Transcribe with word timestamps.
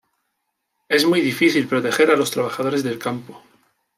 Es 0.89 1.05
muy 1.05 1.21
difícil 1.21 1.67
proteger 1.67 2.09
a 2.09 2.15
los 2.17 2.31
trabajadores 2.31 2.81
del 2.83 2.97
campo. 2.97 3.43